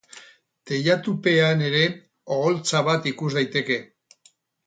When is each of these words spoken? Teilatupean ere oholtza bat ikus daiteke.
Teilatupean 0.69 1.61
ere 1.67 1.83
oholtza 2.37 2.81
bat 2.89 3.07
ikus 3.13 3.31
daiteke. 3.39 3.79